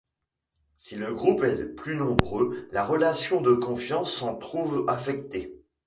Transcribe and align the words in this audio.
Si 0.77 0.95
le 0.95 1.13
groupe 1.13 1.43
est 1.43 1.75
plus 1.75 1.95
nombreux, 1.95 2.67
la 2.71 2.83
relation 2.83 3.39
de 3.39 3.53
confiance 3.53 4.11
s'en 4.11 4.33
trouve 4.35 4.83
affectée. 4.87 5.55